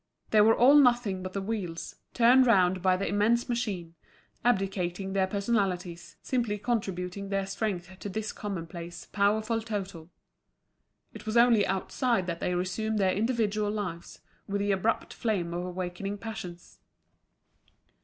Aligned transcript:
They 0.31 0.41
were 0.41 0.55
all 0.57 0.73
nothing 0.73 1.21
but 1.21 1.33
the 1.33 1.43
wheels, 1.43 1.97
turned 2.15 2.47
round 2.47 2.81
by 2.81 2.97
the 2.97 3.07
immense 3.07 3.47
machine, 3.47 3.93
abdicating 4.43 5.13
their 5.13 5.27
personalities, 5.27 6.15
simply 6.23 6.57
contributing 6.57 7.29
their 7.29 7.45
strength 7.45 7.99
to 7.99 8.09
this 8.09 8.33
commonplace, 8.33 9.05
powerful 9.05 9.61
total. 9.61 10.09
It 11.13 11.27
was 11.27 11.37
only 11.37 11.67
outside 11.67 12.25
that 12.25 12.39
they 12.39 12.55
resumed 12.55 12.97
their 12.97 13.13
individual 13.13 13.69
lives, 13.69 14.21
with 14.47 14.61
the 14.61 14.71
abrupt 14.71 15.13
flame 15.13 15.53
of 15.53 15.63
awakening 15.63 16.17
passions. 16.17 16.79